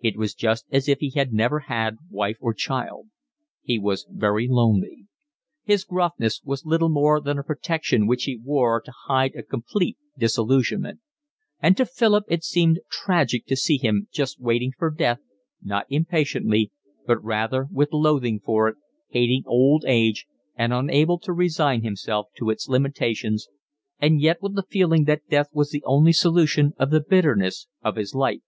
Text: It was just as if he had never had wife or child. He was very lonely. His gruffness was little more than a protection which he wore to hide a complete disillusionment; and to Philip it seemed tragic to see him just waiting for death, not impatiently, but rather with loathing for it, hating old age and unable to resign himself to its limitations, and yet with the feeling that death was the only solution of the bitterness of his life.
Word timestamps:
It 0.00 0.16
was 0.16 0.32
just 0.32 0.64
as 0.72 0.88
if 0.88 1.00
he 1.00 1.10
had 1.10 1.30
never 1.34 1.60
had 1.60 1.98
wife 2.08 2.38
or 2.40 2.54
child. 2.54 3.08
He 3.60 3.78
was 3.78 4.06
very 4.10 4.48
lonely. 4.48 5.08
His 5.62 5.84
gruffness 5.84 6.40
was 6.42 6.64
little 6.64 6.88
more 6.88 7.20
than 7.20 7.38
a 7.38 7.42
protection 7.42 8.06
which 8.06 8.24
he 8.24 8.40
wore 8.42 8.80
to 8.80 8.92
hide 9.06 9.34
a 9.34 9.42
complete 9.42 9.98
disillusionment; 10.16 11.00
and 11.60 11.76
to 11.76 11.84
Philip 11.84 12.24
it 12.28 12.44
seemed 12.44 12.80
tragic 12.90 13.44
to 13.44 13.56
see 13.56 13.76
him 13.76 14.08
just 14.10 14.40
waiting 14.40 14.72
for 14.78 14.90
death, 14.90 15.18
not 15.62 15.84
impatiently, 15.90 16.72
but 17.06 17.22
rather 17.22 17.68
with 17.70 17.92
loathing 17.92 18.40
for 18.40 18.68
it, 18.68 18.76
hating 19.10 19.42
old 19.44 19.84
age 19.86 20.24
and 20.56 20.72
unable 20.72 21.18
to 21.18 21.32
resign 21.34 21.82
himself 21.82 22.28
to 22.38 22.48
its 22.48 22.70
limitations, 22.70 23.48
and 23.98 24.22
yet 24.22 24.40
with 24.40 24.54
the 24.54 24.62
feeling 24.62 25.04
that 25.04 25.28
death 25.28 25.50
was 25.52 25.68
the 25.72 25.82
only 25.84 26.14
solution 26.14 26.72
of 26.78 26.88
the 26.90 27.04
bitterness 27.06 27.66
of 27.82 27.96
his 27.96 28.14
life. 28.14 28.40